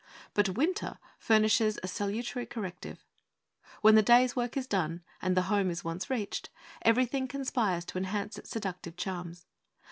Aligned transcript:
But 0.33 0.49
winter 0.57 0.97
furnishes 1.19 1.77
a 1.83 1.87
salutary 1.87 2.47
corrective. 2.47 3.05
When 3.81 3.93
the 3.93 4.01
day's 4.01 4.35
work 4.35 4.57
is 4.57 4.65
done, 4.65 5.03
and 5.21 5.37
the 5.37 5.43
home 5.43 5.69
is 5.69 5.83
once 5.83 6.09
reached, 6.09 6.49
everything 6.81 7.27
conspires 7.27 7.85
to 7.85 7.99
enhance 7.99 8.39
its 8.39 8.49
seductive 8.49 8.97
charms. 8.97 9.45